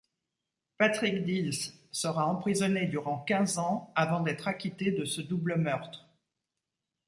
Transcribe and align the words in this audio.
Patrick 0.79 1.25
Dils 1.25 1.73
sera 1.91 2.25
emprisonné 2.25 2.87
durant 2.87 3.19
quinze 3.19 3.59
ans 3.59 3.93
avant 3.95 4.21
d'être 4.21 4.47
acquitté 4.47 4.89
de 4.89 5.05
ce 5.05 5.21
double 5.21 5.57
meurtre. 5.57 6.09